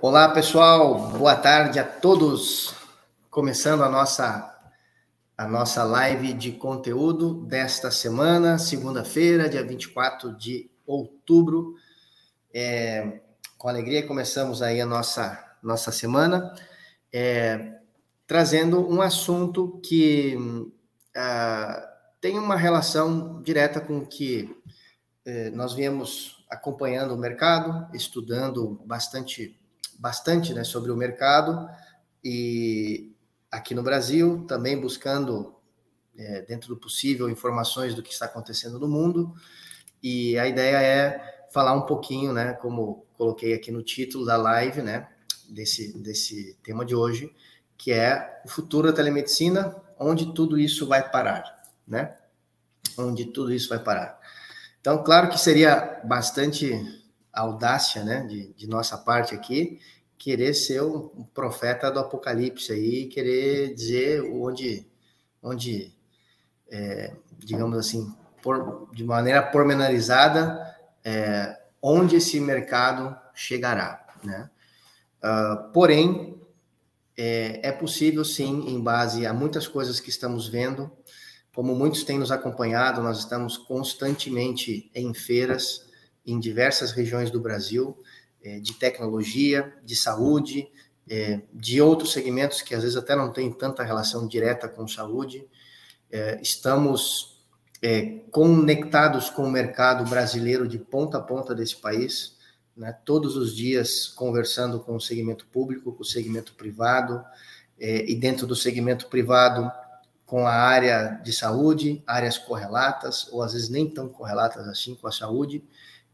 [0.00, 1.08] Olá, pessoal.
[1.10, 2.72] Boa tarde a todos.
[3.28, 4.56] Começando a nossa
[5.36, 11.74] a nossa live de conteúdo desta semana, segunda-feira, dia 24 de outubro.
[12.54, 13.22] É,
[13.56, 16.54] com alegria começamos aí a nossa nossa semana,
[17.12, 17.80] é,
[18.24, 21.88] trazendo um assunto que uh,
[22.20, 24.44] tem uma relação direta com o que
[25.26, 29.58] uh, nós viemos acompanhando o mercado, estudando bastante
[29.98, 31.68] bastante né, sobre o mercado
[32.24, 33.12] e
[33.50, 35.54] aqui no Brasil, também buscando,
[36.16, 39.34] é, dentro do possível, informações do que está acontecendo no mundo.
[40.02, 44.82] E a ideia é falar um pouquinho, né, como coloquei aqui no título da live,
[44.82, 45.08] né,
[45.48, 47.34] desse, desse tema de hoje,
[47.76, 52.16] que é o futuro da telemedicina, onde tudo isso vai parar, né?
[52.96, 54.18] Onde tudo isso vai parar.
[54.80, 56.97] Então, claro que seria bastante
[57.32, 59.80] audácia, né, de, de nossa parte aqui,
[60.16, 64.86] querer ser um profeta do apocalipse aí, querer dizer onde,
[65.42, 65.92] onde
[66.70, 68.12] é, digamos assim,
[68.42, 74.50] por, de maneira pormenorizada, é, onde esse mercado chegará, né?
[75.18, 76.40] Uh, porém,
[77.16, 80.90] é, é, possível sim, em base a muitas coisas que estamos vendo,
[81.52, 85.87] como muitos têm nos acompanhado, nós estamos constantemente em feiras
[86.28, 87.96] em diversas regiões do Brasil,
[88.44, 90.68] é, de tecnologia, de saúde,
[91.08, 95.48] é, de outros segmentos que às vezes até não têm tanta relação direta com saúde.
[96.10, 97.36] É, estamos
[98.32, 102.36] conectados com o mercado brasileiro de ponta a ponta desse país,
[102.76, 107.24] né, todos os dias conversando com o segmento público, com o segmento privado,
[107.78, 109.70] e dentro do segmento privado
[110.26, 115.06] com a área de saúde, áreas correlatas, ou às vezes nem tão correlatas assim com
[115.06, 115.64] a saúde,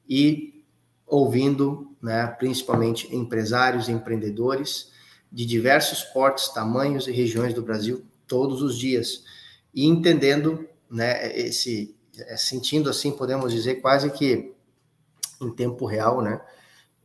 [0.08, 0.64] e
[1.06, 4.92] ouvindo, né, principalmente empresários empreendedores
[5.30, 9.24] de diversos portos, tamanhos e regiões do Brasil todos os dias.
[9.74, 14.54] E entendendo, né, esse é, sentindo assim, podemos dizer quase que
[15.40, 16.40] em tempo real, né,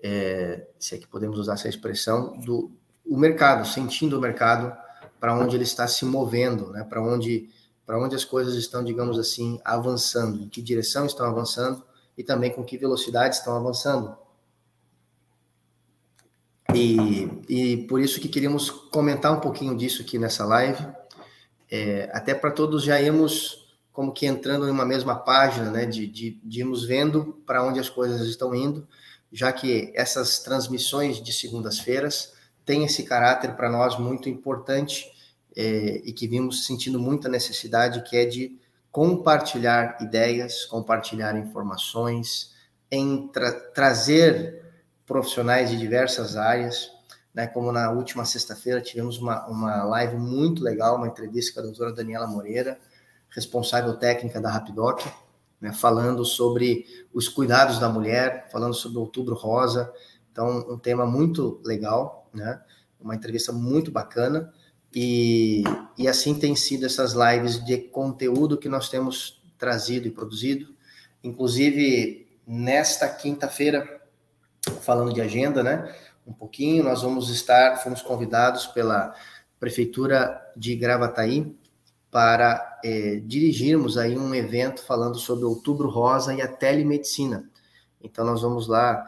[0.01, 2.71] é, se é que podemos usar essa expressão do
[3.05, 4.71] o mercado, sentindo o mercado
[5.19, 7.49] para onde ele está se movendo, né, para onde
[7.85, 11.83] para onde as coisas estão, digamos assim, avançando, em que direção estão avançando
[12.19, 14.13] e também com que velocidade estão avançando.
[16.75, 20.85] E, e por isso que queríamos comentar um pouquinho disso aqui nessa live,
[21.71, 26.05] é, até para todos já irmos como que entrando em uma mesma página, né, de,
[26.07, 28.85] de, de irmos vendo para onde as coisas estão indo,
[29.31, 32.33] já que essas transmissões de segundas-feiras
[32.65, 35.09] têm esse caráter para nós muito importante
[35.55, 38.59] é, e que vimos sentindo muita necessidade, que é de
[38.91, 42.53] compartilhar ideias, compartilhar informações,
[42.91, 44.63] em tra trazer
[45.05, 46.91] profissionais de diversas áreas,
[47.33, 51.63] né, como na última sexta-feira tivemos uma, uma live muito legal, uma entrevista com a
[51.63, 52.79] doutora Daniela Moreira,
[53.29, 55.05] responsável técnica da Rapidoc,
[55.61, 59.91] né, falando sobre os cuidados da mulher, falando sobre o Outubro Rosa,
[60.31, 62.61] então um tema muito legal, né,
[62.99, 64.51] uma entrevista muito bacana,
[64.93, 65.63] e,
[65.97, 70.73] e assim tem sido essas lives de conteúdo que nós temos trazido e produzido.
[71.23, 74.01] Inclusive, nesta quinta-feira,
[74.81, 75.93] falando de agenda, né?
[76.25, 79.13] Um pouquinho, nós vamos estar, fomos convidados pela
[79.59, 81.55] Prefeitura de Gravataí
[82.09, 87.47] para é, dirigirmos aí um evento falando sobre Outubro Rosa e a telemedicina.
[88.01, 89.05] Então, nós vamos lá,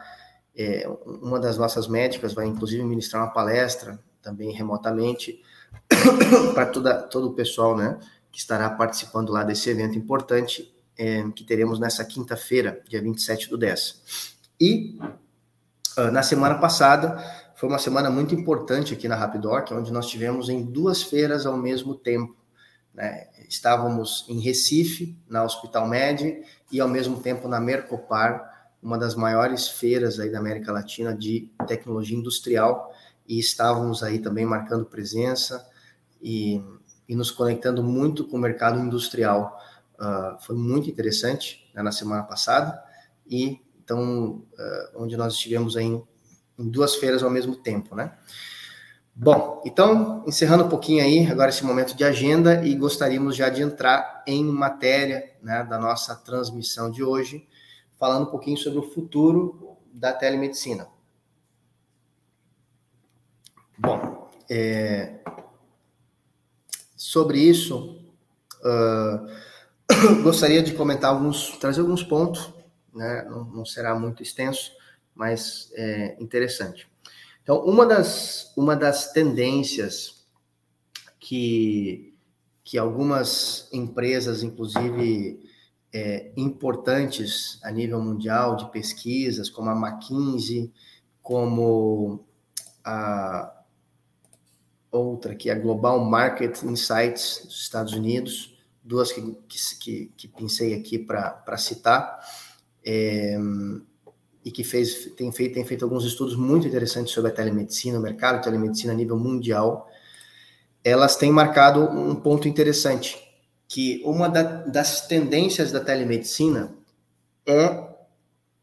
[0.54, 5.42] é, uma das nossas médicas vai inclusive ministrar uma palestra também remotamente
[6.54, 7.98] para todo o pessoal né,
[8.30, 13.58] que estará participando lá desse evento importante é, que teremos nessa quinta-feira, dia 27 do
[13.58, 14.36] 10.
[14.60, 14.98] E
[15.98, 17.18] uh, na semana passada
[17.56, 21.56] foi uma semana muito importante aqui na Rapidoc, onde nós tivemos em duas feiras ao
[21.56, 22.36] mesmo tempo.
[22.94, 23.28] Né?
[23.48, 29.68] Estávamos em Recife, na Hospital Med, e ao mesmo tempo na Mercopar, uma das maiores
[29.68, 32.92] feiras aí da América Latina de tecnologia industrial,
[33.32, 35.66] e estávamos aí também marcando presença,
[36.20, 36.62] e,
[37.08, 39.58] e nos conectando muito com o mercado industrial.
[39.98, 42.78] Uh, foi muito interessante né, na semana passada
[43.26, 46.02] e então uh, onde nós estivemos em,
[46.58, 48.12] em duas feiras ao mesmo tempo, né?
[49.14, 53.62] Bom, então encerrando um pouquinho aí agora esse momento de agenda e gostaríamos já de
[53.62, 57.48] entrar em matéria né, da nossa transmissão de hoje,
[57.98, 60.86] falando um pouquinho sobre o futuro da telemedicina.
[63.78, 65.22] Bom, é,
[67.12, 67.98] Sobre isso,
[68.64, 72.48] uh, gostaria de comentar alguns, trazer alguns pontos,
[72.94, 73.26] né?
[73.28, 74.70] não, não será muito extenso,
[75.12, 76.88] mas é interessante.
[77.42, 80.24] Então, uma das, uma das tendências
[81.18, 82.14] que,
[82.64, 85.38] que algumas empresas, inclusive
[85.92, 90.72] é, importantes a nível mundial de pesquisas, como a McKinsey,
[91.20, 92.24] como
[92.84, 93.61] a
[94.98, 99.36] outra que é a Global Market Insights dos Estados Unidos, duas que,
[99.80, 102.20] que, que pensei aqui para citar,
[102.84, 103.38] é,
[104.44, 108.02] e que fez, tem, feito, tem feito alguns estudos muito interessantes sobre a telemedicina, o
[108.02, 109.88] mercado de telemedicina a nível mundial,
[110.84, 113.16] elas têm marcado um ponto interessante,
[113.68, 116.74] que uma da, das tendências da telemedicina
[117.46, 117.92] é,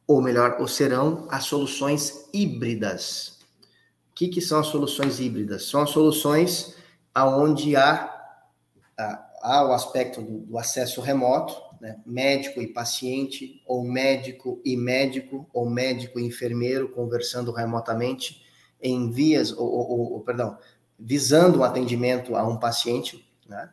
[0.09, 3.38] ou melhor, ou serão as soluções híbridas.
[4.19, 5.63] Que, que são as soluções híbridas?
[5.63, 6.75] São as soluções
[7.15, 8.13] aonde há,
[9.41, 12.01] há o aspecto do, do acesso remoto, né?
[12.05, 18.43] médico e paciente, ou médico e médico, ou médico e enfermeiro conversando remotamente
[18.81, 20.57] em vias, ou, ou, ou perdão,
[20.99, 23.69] visando o atendimento a um paciente, né?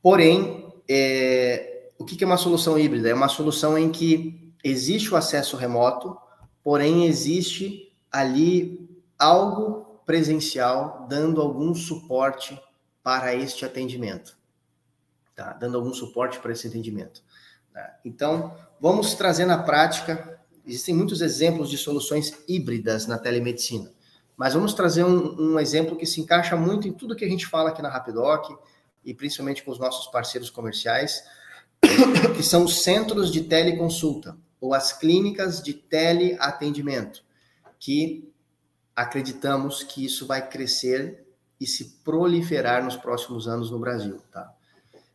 [0.00, 3.10] Porém, é, o que é uma solução híbrida?
[3.10, 6.16] É uma solução em que existe o acesso remoto,
[6.64, 8.88] porém existe ali
[9.20, 12.60] algo presencial dando algum suporte
[13.02, 14.40] para este atendimento
[15.40, 15.54] tá?
[15.54, 17.22] dando algum suporte para esse entendimento.
[17.72, 17.98] Tá?
[18.04, 20.38] Então, vamos trazer na prática.
[20.66, 23.90] Existem muitos exemplos de soluções híbridas na telemedicina,
[24.36, 27.46] mas vamos trazer um, um exemplo que se encaixa muito em tudo que a gente
[27.46, 28.50] fala aqui na Rapidoc
[29.02, 31.24] e principalmente com os nossos parceiros comerciais,
[32.36, 37.24] que são os centros de teleconsulta ou as clínicas de teleatendimento,
[37.78, 38.29] que
[39.00, 41.26] acreditamos que isso vai crescer
[41.58, 44.52] e se proliferar nos próximos anos no Brasil, tá?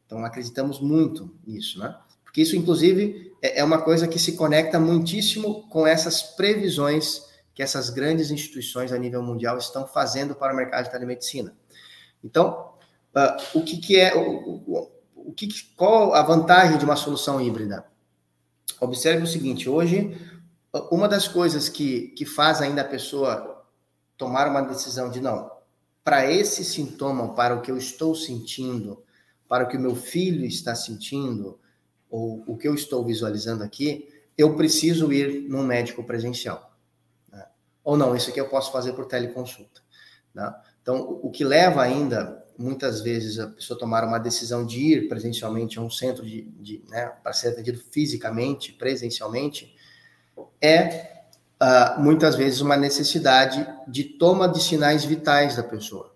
[0.05, 1.95] Então, acreditamos muito nisso, né?
[2.23, 7.23] Porque isso, inclusive, é, é uma coisa que se conecta muitíssimo com essas previsões
[7.53, 11.55] que essas grandes instituições a nível mundial estão fazendo para o mercado de telemedicina.
[12.23, 12.73] Então,
[13.15, 17.39] uh, o que, que é, o, o, o que, qual a vantagem de uma solução
[17.39, 17.85] híbrida?
[18.81, 20.19] Observe o seguinte: hoje,
[20.91, 23.54] uma das coisas que, que faz ainda a pessoa
[24.17, 25.51] tomar uma decisão de não,
[26.03, 29.03] para esse sintoma, para o que eu estou sentindo,
[29.47, 31.59] para o que o meu filho está sentindo,
[32.09, 34.07] ou o que eu estou visualizando aqui,
[34.37, 36.77] eu preciso ir num médico presencial.
[37.31, 37.45] Né?
[37.83, 39.81] Ou não, isso aqui eu posso fazer por teleconsulta.
[40.33, 40.53] Né?
[40.81, 45.79] Então, o que leva ainda, muitas vezes, a pessoa tomar uma decisão de ir presencialmente
[45.79, 49.75] a um centro de, de né, para ser atendido fisicamente, presencialmente,
[50.61, 51.14] é
[51.65, 56.13] uh, muitas vezes uma necessidade de toma de sinais vitais da pessoa.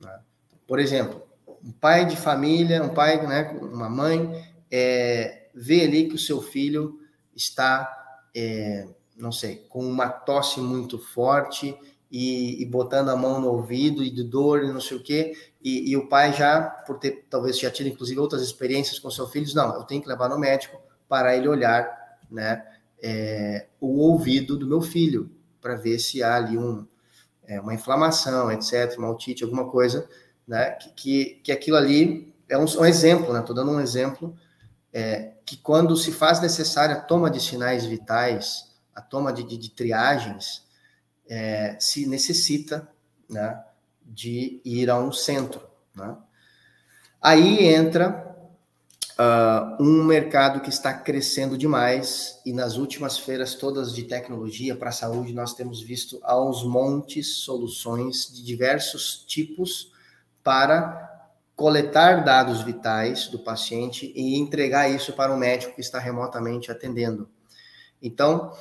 [0.00, 0.18] Né?
[0.66, 1.22] Por exemplo,
[1.64, 6.42] um pai de família, um pai, né, uma mãe, é, vê ali que o seu
[6.42, 6.98] filho
[7.34, 7.88] está,
[8.34, 11.76] é, não sei, com uma tosse muito forte
[12.10, 15.34] e, e, botando a mão no ouvido e de dor e não sei o quê,
[15.62, 19.28] e, e, o pai já, por ter talvez já tido inclusive outras experiências com seu
[19.28, 20.78] filho, diz, não, eu tenho que levar no médico
[21.08, 22.66] para ele olhar, né,
[23.02, 26.86] é, o ouvido do meu filho, para ver se há ali um,
[27.44, 30.08] é, uma inflamação, etc., uma otite, alguma coisa,
[30.46, 30.70] né?
[30.70, 33.40] Que, que, que aquilo ali é um, um exemplo, né?
[33.40, 34.36] Estou dando um exemplo
[34.92, 39.56] é, que quando se faz necessária a toma de sinais vitais, a toma de, de,
[39.56, 40.64] de triagens,
[41.28, 42.88] é, se necessita,
[43.28, 43.60] né?
[44.04, 46.16] De ir a um centro, né?
[47.20, 48.31] Aí entra
[49.22, 54.88] Uh, um mercado que está crescendo demais e nas últimas feiras todas de tecnologia para
[54.88, 59.92] a saúde nós temos visto aos montes soluções de diversos tipos
[60.42, 66.72] para coletar dados vitais do paciente e entregar isso para o médico que está remotamente
[66.72, 67.28] atendendo.
[68.02, 68.52] Então,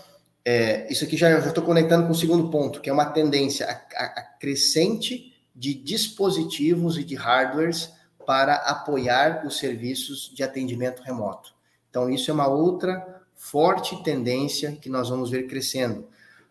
[0.46, 3.65] é, isso aqui já estou conectando com o segundo ponto, que é uma tendência
[3.96, 7.89] a, a crescente de dispositivos e de hardwares
[8.31, 11.53] para apoiar os serviços de atendimento remoto.
[11.89, 16.07] Então, isso é uma outra forte tendência que nós vamos ver crescendo.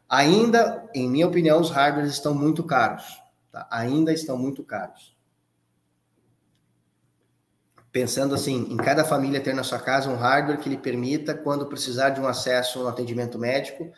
[0.07, 3.23] Ainda, em minha opinião, os hardwares estão muito caros.
[3.51, 3.67] Tá?
[3.71, 5.19] Ainda estão muito caros
[7.91, 11.67] pensando assim, em cada família ter na sua casa um hardware que lhe permita, quando
[11.67, 13.91] precisar de um acesso no atendimento médico,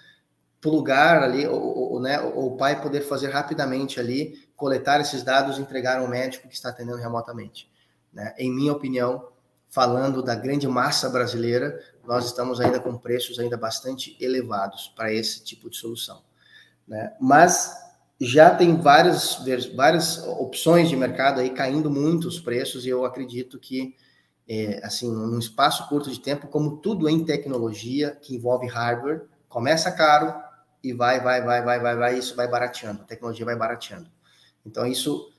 [0.62, 5.58] plugar ali, ou, ou, né, ou o pai poder fazer rapidamente ali, coletar esses dados
[5.58, 7.72] e entregar ao médico que está atendendo remotamente.
[8.12, 8.35] Né?
[8.38, 9.28] Em minha opinião,
[9.69, 15.42] falando da grande massa brasileira, nós estamos ainda com preços ainda bastante elevados para esse
[15.42, 16.23] tipo de solução.
[16.87, 17.14] Né?
[17.21, 17.73] Mas
[18.21, 19.42] já tem várias,
[19.75, 23.97] várias opções de mercado aí caindo muito os preços e eu acredito que,
[24.49, 29.90] é, assim, num espaço curto de tempo, como tudo em tecnologia que envolve hardware, começa
[29.90, 30.35] caro,
[30.83, 34.11] e vai, vai, vai, vai, vai, vai, isso vai barateando, a tecnologia vai barateando.
[34.66, 35.33] Então, isso,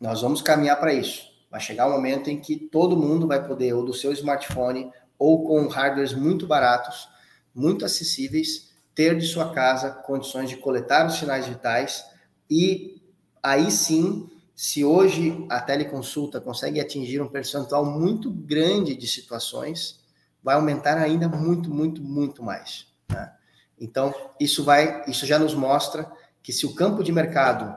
[0.00, 1.33] nós vamos caminhar para isso.
[1.54, 5.44] Vai chegar um momento em que todo mundo vai poder, ou do seu smartphone, ou
[5.44, 7.08] com hardwares muito baratos,
[7.54, 12.04] muito acessíveis, ter de sua casa condições de coletar os sinais vitais
[12.50, 13.00] e
[13.40, 20.00] aí sim, se hoje a teleconsulta consegue atingir um percentual muito grande de situações,
[20.42, 22.88] vai aumentar ainda muito, muito, muito mais.
[23.08, 23.32] Né?
[23.78, 26.10] Então, isso vai, isso já nos mostra
[26.42, 27.72] que se o campo de mercado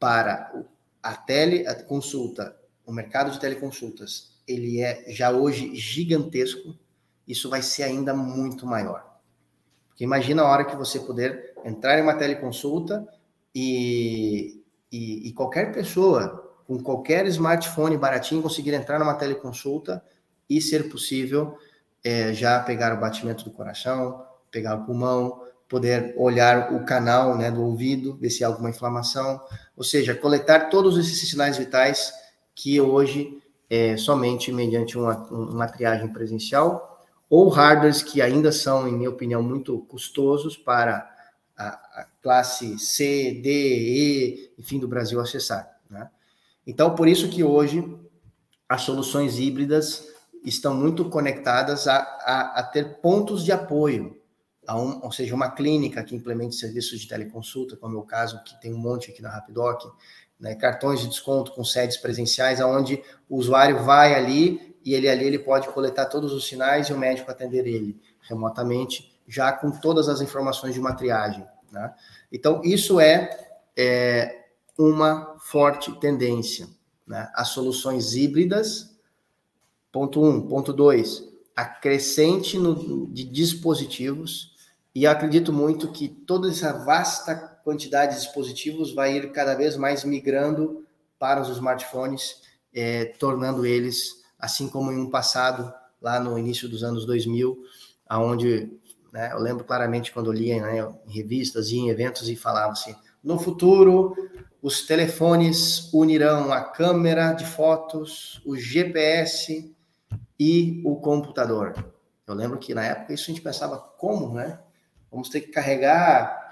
[0.00, 0.52] para
[1.00, 6.76] a teleconsulta, o mercado de teleconsultas, ele é já hoje gigantesco,
[7.26, 9.14] isso vai ser ainda muito maior.
[9.88, 13.06] Porque imagina a hora que você puder entrar em uma teleconsulta
[13.54, 20.02] e, e, e qualquer pessoa com qualquer smartphone baratinho conseguir entrar numa teleconsulta
[20.48, 21.58] e ser possível
[22.02, 27.50] é, já pegar o batimento do coração, pegar o pulmão, poder olhar o canal né,
[27.50, 29.40] do ouvido, ver se há alguma inflamação,
[29.76, 32.12] ou seja, coletar todos esses sinais vitais
[32.54, 36.94] que hoje é somente mediante uma, uma triagem presencial
[37.28, 41.10] ou hardwares que ainda são, em minha opinião, muito custosos para
[41.56, 45.68] a, a classe C, D, E, enfim, do Brasil acessar.
[45.88, 46.08] Né?
[46.66, 47.98] Então, por isso que hoje
[48.68, 50.06] as soluções híbridas
[50.44, 54.20] estão muito conectadas a, a, a ter pontos de apoio,
[54.68, 58.58] um, ou seja, uma clínica que implemente serviços de teleconsulta, como é o caso que
[58.60, 59.84] tem um monte aqui na Rapidoc,
[60.38, 65.24] né, cartões de desconto com sedes presenciais, aonde o usuário vai ali e ele ali
[65.24, 70.08] ele pode coletar todos os sinais e o médico atender ele remotamente, já com todas
[70.08, 71.46] as informações de uma triagem.
[71.72, 71.94] Né?
[72.30, 73.30] Então, isso é,
[73.76, 74.44] é
[74.78, 76.68] uma forte tendência.
[77.06, 77.30] Né?
[77.34, 78.94] As soluções híbridas,
[79.90, 80.46] ponto um.
[80.46, 81.22] Ponto dois,
[81.56, 84.52] a crescente no, de dispositivos,
[84.94, 90.04] e acredito muito que toda essa vasta quantidade de dispositivos vai ir cada vez mais
[90.04, 90.84] migrando
[91.18, 92.42] para os smartphones,
[92.72, 97.56] é, tornando eles assim como em um passado, lá no início dos anos 2000,
[98.06, 98.70] aonde
[99.10, 102.94] né, eu lembro claramente quando lia né, em revistas e em eventos e falava assim,
[103.22, 104.14] no futuro
[104.60, 109.74] os telefones unirão a câmera de fotos, o GPS
[110.38, 111.92] e o computador.
[112.26, 114.58] Eu lembro que na época isso a gente pensava como, né?
[115.10, 116.43] Vamos ter que carregar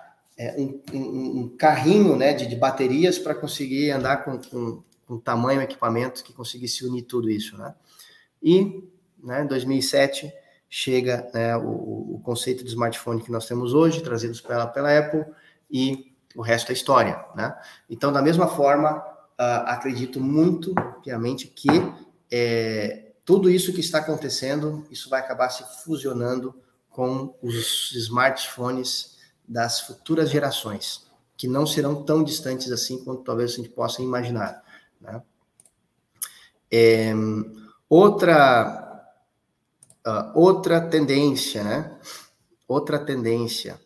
[0.43, 5.19] é, um, um, um, carrinho né, de, de baterias para conseguir andar com, com, com
[5.19, 7.73] tamanho equipamento que conseguisse unir tudo isso, né?
[8.43, 8.83] E,
[9.23, 10.33] né, em 2007
[10.69, 15.25] chega né, o, o, conceito de smartphone que nós temos hoje, trazidos pela, pela Apple,
[15.71, 17.55] e o resto é história, né?
[17.89, 21.69] Então, da mesma forma, uh, acredito muito, piamente, que
[22.33, 26.53] é, tudo isso que está acontecendo, isso vai acabar se fusionando
[26.91, 29.13] com os smartphones
[29.47, 31.07] das futuras gerações,
[31.37, 34.63] que não serão tão distantes assim quanto talvez a gente possa imaginar.
[35.01, 35.23] Né?
[36.71, 37.13] É,
[37.89, 39.13] outra,
[40.07, 41.99] uh, outra tendência, né?
[42.67, 43.79] Outra tendência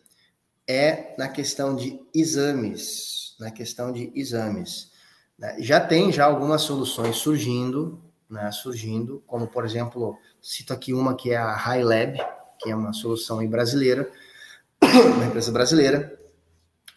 [0.67, 4.91] é na questão de exames, na questão de exames.
[5.37, 5.57] Né?
[5.59, 8.51] Já tem já algumas soluções surgindo, né?
[8.51, 12.17] Surgindo, como por exemplo, cito aqui uma que é a High Lab,
[12.59, 14.09] que é uma solução brasileira,
[15.15, 16.17] uma empresa brasileira,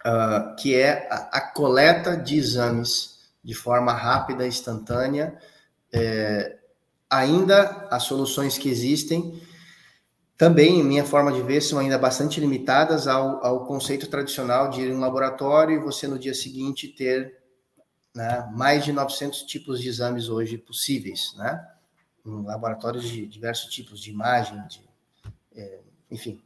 [0.04, 5.38] uh, que é a, a coleta de exames de forma rápida, instantânea.
[5.92, 6.58] É,
[7.08, 9.40] ainda as soluções que existem,
[10.36, 14.90] também, minha forma de ver, são ainda bastante limitadas ao, ao conceito tradicional de ir
[14.90, 17.38] em um laboratório e você no dia seguinte ter
[18.14, 21.62] né, mais de 900 tipos de exames hoje possíveis, né?
[22.24, 24.82] Em laboratórios de diversos tipos de imagem, de,
[25.54, 25.80] é,
[26.10, 26.42] enfim,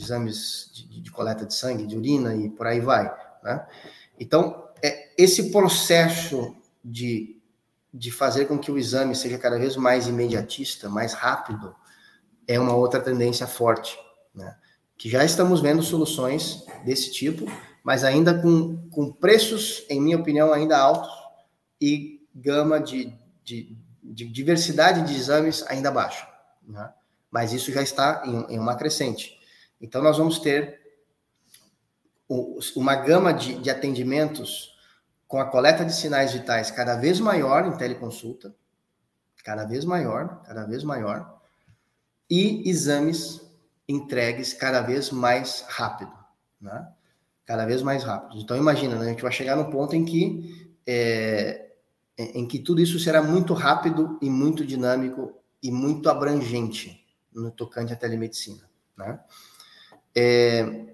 [0.00, 3.12] exames de, de coleta de sangue, de urina e por aí vai,
[3.42, 3.66] né?
[4.18, 7.40] Então, é, esse processo de,
[7.92, 11.74] de fazer com que o exame seja cada vez mais imediatista, mais rápido,
[12.46, 13.98] é uma outra tendência forte,
[14.34, 14.56] né?
[14.98, 17.46] Que já estamos vendo soluções desse tipo,
[17.82, 21.10] mas ainda com, com preços, em minha opinião, ainda altos
[21.80, 23.12] e gama de,
[23.44, 26.26] de, de diversidade de exames ainda baixa,
[26.66, 26.92] né?
[27.30, 29.36] Mas isso já está em, em uma crescente.
[29.80, 30.80] Então, nós vamos ter
[32.74, 34.76] uma gama de, de atendimentos
[35.28, 38.54] com a coleta de sinais vitais cada vez maior em teleconsulta,
[39.44, 41.40] cada vez maior, cada vez maior,
[42.28, 43.40] e exames
[43.88, 46.12] entregues cada vez mais rápido,
[46.60, 46.88] né?
[47.44, 48.40] Cada vez mais rápido.
[48.40, 49.06] Então imagina, né?
[49.06, 51.70] a gente vai chegar no ponto em que é,
[52.18, 57.92] em que tudo isso será muito rápido e muito dinâmico e muito abrangente no tocante
[57.92, 59.20] à telemedicina, né?
[60.16, 60.86] É,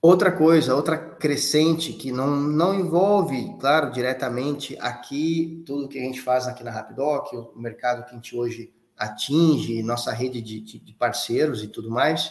[0.00, 6.20] Outra coisa, outra crescente que não, não envolve, claro, diretamente aqui, tudo que a gente
[6.20, 10.94] faz aqui na Rapidoc, o mercado que a gente hoje atinge, nossa rede de, de,
[10.94, 12.30] parceiros e tudo mais,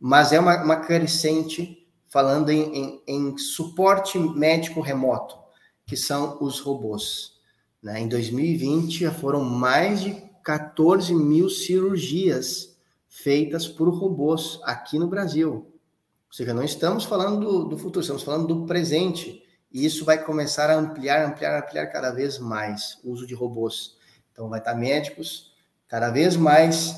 [0.00, 5.36] mas é uma, uma crescente falando em, em, em, suporte médico remoto,
[5.84, 7.34] que são os robôs.
[7.82, 8.00] Né?
[8.00, 12.75] Em 2020, já foram mais de 14 mil cirurgias
[13.22, 15.52] feitas por robôs aqui no Brasil.
[15.52, 19.42] Ou seja, não estamos falando do, do futuro, estamos falando do presente.
[19.72, 23.96] E isso vai começar a ampliar, ampliar, ampliar cada vez mais o uso de robôs.
[24.32, 25.54] Então, vai estar médicos
[25.88, 26.94] cada vez mais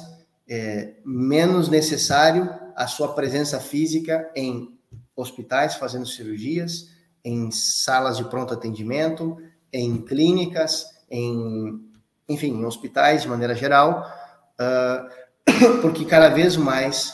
[0.49, 4.77] é, menos necessário a sua presença física em
[5.15, 6.89] hospitais fazendo cirurgias,
[7.25, 9.37] em salas de pronto atendimento,
[9.73, 11.81] em clínicas, em,
[12.29, 14.05] enfim, em hospitais de maneira geral,
[14.61, 15.28] uh,
[15.83, 17.11] porque cada vez mais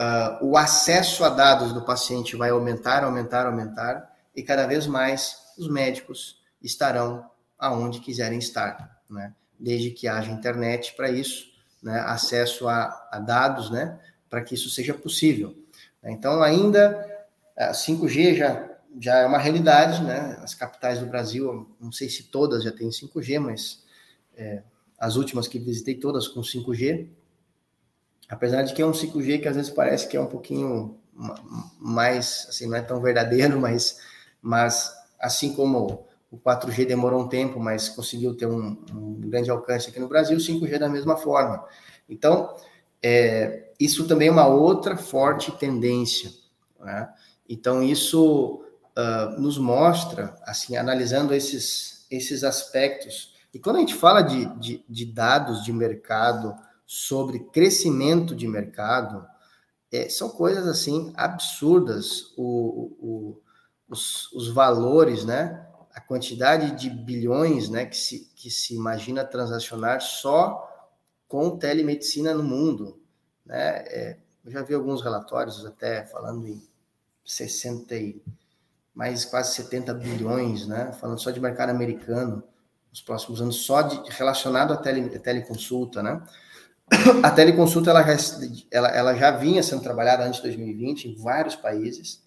[0.00, 5.36] uh, o acesso a dados do paciente vai aumentar, aumentar, aumentar, e cada vez mais
[5.58, 7.24] os médicos estarão
[7.58, 9.32] aonde quiserem estar, né?
[9.58, 11.46] Desde que haja internet para isso,
[11.82, 12.00] né?
[12.00, 13.98] acesso a, a dados, né?
[14.28, 15.54] Para que isso seja possível.
[16.02, 17.06] Então, ainda
[17.56, 18.68] a 5G já,
[19.00, 20.38] já é uma realidade, né?
[20.42, 23.82] As capitais do Brasil, não sei se todas já têm 5G, mas
[24.36, 24.62] é,
[24.98, 27.08] as últimas que visitei todas com 5G,
[28.28, 30.98] Apesar de que é um 5G que às vezes parece que é um pouquinho
[31.78, 33.98] mais, assim, não é tão verdadeiro, mas,
[34.40, 39.88] mas assim como o 4G demorou um tempo, mas conseguiu ter um, um grande alcance
[39.88, 41.64] aqui no Brasil, o 5G é da mesma forma.
[42.08, 42.54] Então,
[43.02, 46.30] é, isso também é uma outra forte tendência.
[46.80, 47.08] Né?
[47.48, 48.64] Então, isso
[48.96, 53.34] uh, nos mostra, assim, analisando esses, esses aspectos.
[53.52, 56.54] E quando a gente fala de, de, de dados de mercado,
[56.94, 59.26] sobre crescimento de mercado,
[59.92, 62.32] é, são coisas assim absurdas.
[62.36, 63.42] O, o,
[63.88, 65.66] os, os valores, né?
[65.92, 67.84] A quantidade de bilhões, né?
[67.84, 70.70] Que se, que se imagina transacionar só
[71.26, 73.02] com telemedicina no mundo,
[73.44, 73.78] né?
[73.88, 76.62] É, eu já vi alguns relatórios até falando em
[77.24, 78.22] 60 e
[78.94, 80.92] mais quase 70 bilhões, né?
[80.92, 82.44] Falando só de mercado americano
[82.88, 86.22] nos próximos anos, só de relacionado à tele, teleconsulta, né?
[87.22, 88.16] A teleconsulta ela já,
[88.70, 92.22] ela, ela já vinha sendo trabalhada antes de 2020 em vários países,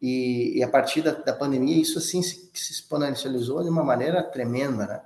[0.00, 4.22] e, e a partir da, da, pandemia isso assim se, se, exponencializou de uma maneira
[4.22, 5.02] tremenda, né?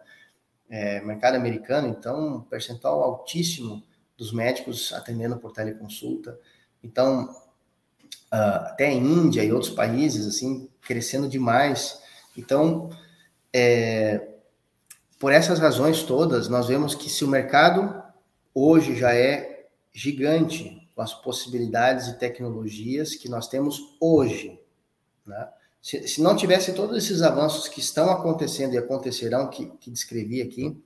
[0.70, 3.82] É, mercado americano, então, um percentual altíssimo
[4.18, 6.38] dos médicos atendendo por teleconsulta.
[6.82, 7.30] Então,
[8.32, 12.02] uh, até Índia e outros países, assim, crescendo demais.
[12.36, 12.90] Então,
[13.52, 14.28] é,
[15.18, 18.02] por essas razões todas, nós vemos que se o mercado
[18.58, 24.60] hoje já é gigante com as possibilidades e tecnologias que nós temos hoje.
[25.26, 25.48] Né?
[25.80, 30.42] Se, se, não tivesse todos esses avanços que estão acontecendo e acontecerão, que, que descrevi
[30.42, 30.76] aqui,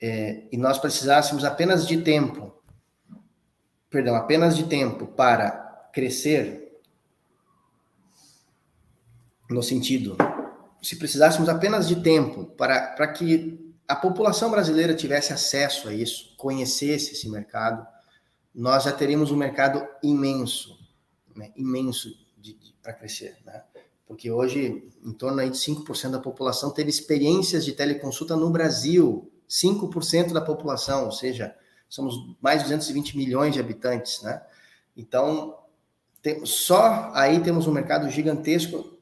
[0.00, 2.54] é, e nós precisássemos apenas de tempo,
[3.90, 5.50] perdão, apenas de tempo para
[5.92, 6.80] crescer,
[9.50, 10.16] no sentido,
[10.80, 16.32] se precisássemos apenas de tempo para, para que a população brasileira tivesse acesso a isso,
[16.36, 17.84] conhecesse esse mercado,
[18.54, 20.78] nós já teríamos um mercado imenso,
[21.34, 21.50] né?
[21.56, 22.08] imenso
[22.80, 23.64] para crescer, né?
[24.06, 29.28] Porque hoje, em torno aí de 5% da população teve experiências de teleconsulta no Brasil,
[29.48, 31.56] 5% da população, ou seja,
[31.88, 34.40] somos mais de 220 milhões de habitantes, né?
[34.96, 35.58] Então,
[36.22, 38.96] tem, só aí temos um mercado gigantesco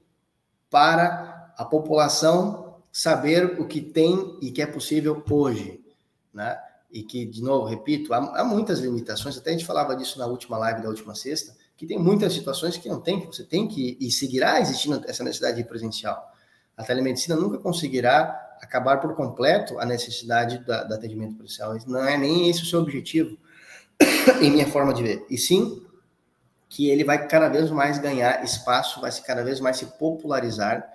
[0.70, 5.80] para a população saber o que tem e que é possível hoje,
[6.32, 6.58] né?
[6.90, 10.26] E que, de novo, repito, há, há, muitas limitações, até a gente falava disso na
[10.26, 13.68] última live da última sexta, que tem muitas situações que não tem, que você tem
[13.68, 16.32] que, e seguirá existindo essa necessidade de presencial.
[16.76, 21.76] A telemedicina nunca conseguirá acabar por completo a necessidade da, do atendimento presencial.
[21.86, 23.36] Não é nem esse o seu objetivo,
[24.40, 25.26] em minha forma de ver.
[25.28, 25.84] E sim
[26.68, 30.86] que ele vai cada vez mais ganhar espaço, vai se cada vez mais se popularizar,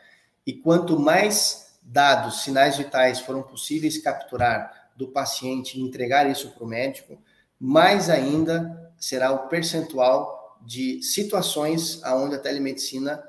[0.45, 6.63] e quanto mais dados, sinais vitais foram possíveis capturar do paciente e entregar isso para
[6.63, 7.21] o médico,
[7.59, 13.23] mais ainda será o percentual de situações aonde a telemedicina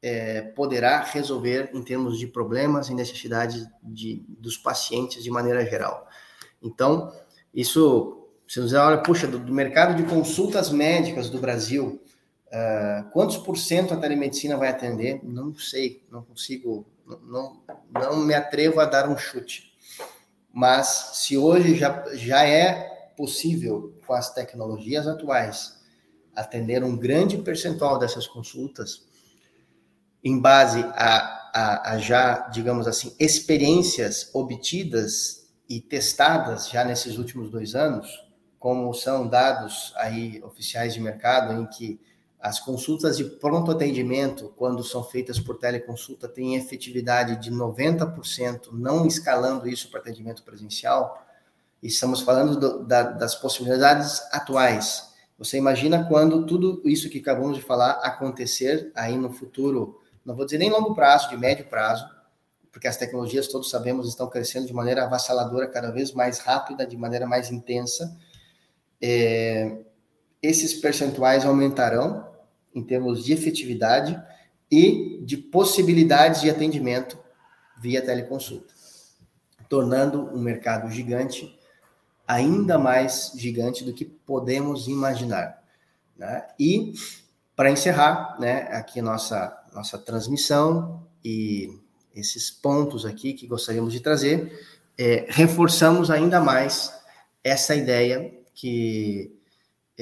[0.00, 6.08] é, poderá resolver em termos de problemas e necessidades de, dos pacientes de maneira geral.
[6.62, 7.12] Então,
[7.54, 12.02] isso, se você olha, puxa, do, do mercado de consultas médicas do Brasil,
[12.48, 15.20] uh, quantos por cento a telemedicina vai atender?
[15.22, 17.62] Não sei, não consigo não,
[17.92, 19.72] não me atrevo a dar um chute.
[20.52, 25.80] Mas se hoje já, já é possível, com as tecnologias atuais,
[26.34, 29.06] atender um grande percentual dessas consultas
[30.24, 37.50] em base a, a, a já, digamos assim, experiências obtidas e testadas já nesses últimos
[37.50, 38.08] dois anos,
[38.58, 42.00] como são dados aí oficiais de mercado em que
[42.42, 49.06] as consultas de pronto atendimento, quando são feitas por teleconsulta, têm efetividade de 90%, não
[49.06, 51.24] escalando isso para atendimento presencial.
[51.80, 55.12] Estamos falando do, da, das possibilidades atuais.
[55.38, 60.44] Você imagina quando tudo isso que acabamos de falar acontecer aí no futuro, não vou
[60.44, 62.04] dizer nem longo prazo, de médio prazo,
[62.72, 66.96] porque as tecnologias, todos sabemos, estão crescendo de maneira avassaladora, cada vez mais rápida, de
[66.96, 68.18] maneira mais intensa.
[69.00, 69.78] É,
[70.42, 72.31] esses percentuais aumentarão
[72.74, 74.20] em termos de efetividade
[74.70, 77.18] e de possibilidades de atendimento
[77.78, 78.72] via teleconsulta,
[79.68, 81.58] tornando um mercado gigante
[82.26, 85.62] ainda mais gigante do que podemos imaginar.
[86.16, 86.46] Né?
[86.58, 86.94] E
[87.54, 91.78] para encerrar, né, aqui nossa nossa transmissão e
[92.14, 94.52] esses pontos aqui que gostaríamos de trazer,
[94.98, 96.92] é, reforçamos ainda mais
[97.42, 99.34] essa ideia que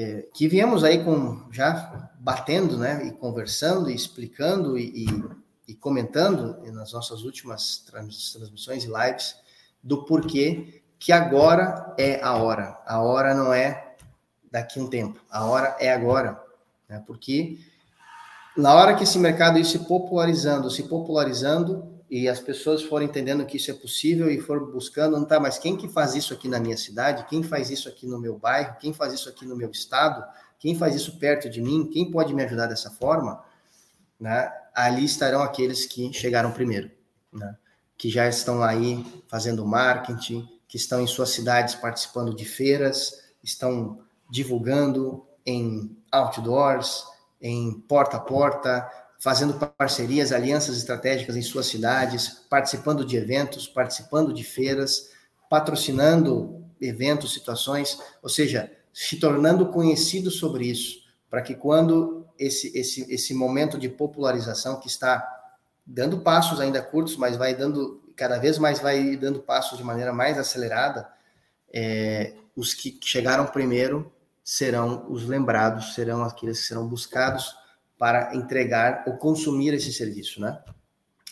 [0.00, 5.24] é, que viemos aí com já batendo, né, e conversando, e explicando e, e,
[5.68, 9.36] e comentando nas nossas últimas transmissões e lives
[9.82, 12.78] do porquê que agora é a hora.
[12.86, 13.94] A hora não é
[14.50, 16.42] daqui um tempo, a hora é agora,
[16.88, 17.02] né?
[17.06, 17.58] Porque
[18.56, 23.46] na hora que esse mercado ir se popularizando, se popularizando, e as pessoas forem entendendo
[23.46, 26.48] que isso é possível e for buscando, não tá, mas quem que faz isso aqui
[26.48, 27.24] na minha cidade?
[27.28, 28.76] Quem faz isso aqui no meu bairro?
[28.80, 30.24] Quem faz isso aqui no meu estado?
[30.58, 31.88] Quem faz isso perto de mim?
[31.90, 33.44] Quem pode me ajudar dessa forma?
[34.18, 34.52] Né?
[34.74, 36.90] Ali estarão aqueles que chegaram primeiro,
[37.32, 37.56] né?
[37.96, 44.00] que já estão aí fazendo marketing, que estão em suas cidades participando de feiras, estão
[44.28, 47.04] divulgando em outdoors,
[47.40, 54.32] em porta a porta, fazendo parcerias, alianças estratégicas em suas cidades, participando de eventos, participando
[54.32, 55.10] de feiras,
[55.48, 63.12] patrocinando eventos, situações, ou seja, se tornando conhecido sobre isso, para que quando esse, esse,
[63.12, 65.22] esse momento de popularização que está
[65.86, 70.12] dando passos ainda curtos, mas vai dando cada vez mais vai dando passos de maneira
[70.12, 71.06] mais acelerada,
[71.72, 74.10] é, os que chegaram primeiro
[74.42, 77.54] serão os lembrados, serão aqueles que serão buscados
[78.00, 80.58] para entregar ou consumir esse serviço, né?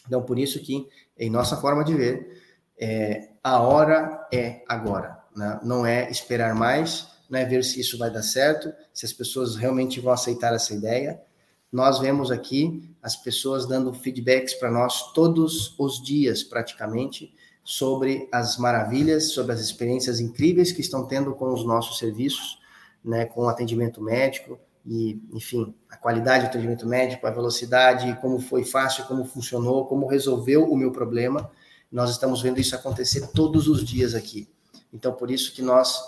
[0.07, 0.87] Então, por isso que,
[1.19, 2.43] em nossa forma de ver,
[2.79, 5.59] é, a hora é agora, né?
[5.65, 9.57] não é esperar mais, não é ver se isso vai dar certo, se as pessoas
[9.57, 11.19] realmente vão aceitar essa ideia.
[11.73, 18.59] Nós vemos aqui as pessoas dando feedbacks para nós todos os dias, praticamente, sobre as
[18.59, 22.59] maravilhas, sobre as experiências incríveis que estão tendo com os nossos serviços,
[23.03, 28.41] né, com o atendimento médico, e, enfim, a qualidade do atendimento médico, a velocidade, como
[28.41, 31.51] foi fácil, como funcionou, como resolveu o meu problema.
[31.93, 34.49] Nós estamos vendo isso acontecer todos os dias aqui.
[34.91, 36.01] Então, por isso que nós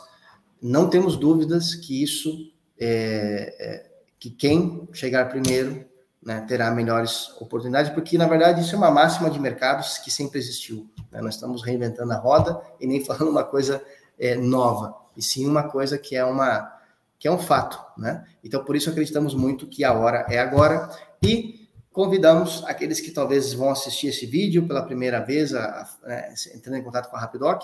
[0.62, 5.84] não temos dúvidas que isso, é, é, que quem chegar primeiro
[6.22, 10.38] né, terá melhores oportunidades, porque, na verdade, isso é uma máxima de mercados que sempre
[10.38, 10.88] existiu.
[11.12, 11.20] Né?
[11.20, 13.84] Nós estamos reinventando a roda e nem falando uma coisa
[14.18, 16.79] é, nova, e sim uma coisa que é uma
[17.20, 18.24] que é um fato, né?
[18.42, 20.88] Então, por isso acreditamos muito que a hora é agora
[21.22, 26.34] e convidamos aqueles que talvez vão assistir esse vídeo pela primeira vez, a, a, né,
[26.54, 27.62] entrando em contato com a Rapidoc.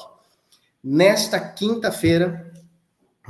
[0.85, 2.53] Nesta quinta-feira,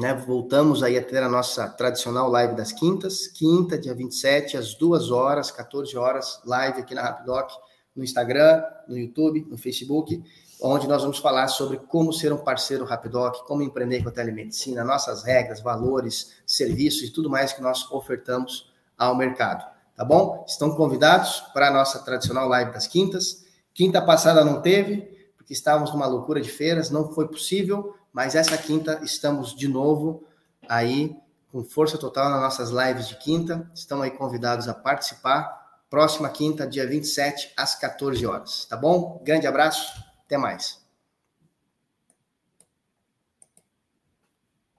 [0.00, 4.74] né, voltamos aí a ter a nossa tradicional live das quintas, quinta, dia 27, às
[4.74, 7.52] 2 horas, 14 horas, live aqui na Rapidoc,
[7.94, 10.20] no Instagram, no YouTube, no Facebook
[10.60, 14.84] onde nós vamos falar sobre como ser um parceiro Rapidoc, como empreender com a telemedicina,
[14.84, 19.64] nossas regras, valores, serviços e tudo mais que nós ofertamos ao mercado.
[19.94, 20.44] Tá bom?
[20.46, 23.44] Estão convidados para a nossa tradicional live das quintas.
[23.72, 28.56] Quinta passada não teve, porque estávamos numa loucura de feiras, não foi possível, mas essa
[28.56, 30.24] quinta estamos de novo
[30.68, 31.16] aí
[31.52, 33.70] com força total nas nossas lives de quinta.
[33.74, 35.64] Estão aí convidados a participar.
[35.88, 38.66] Próxima quinta, dia 27, às 14 horas.
[38.66, 39.22] Tá bom?
[39.24, 40.05] Grande abraço.
[40.26, 40.85] Até mais.